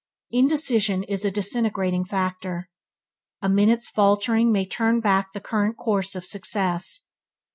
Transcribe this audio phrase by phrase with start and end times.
[0.31, 2.71] Indecision is a disintegrating factor.
[3.43, 5.75] A minute's faltering may turn back the current
[6.15, 7.05] of success.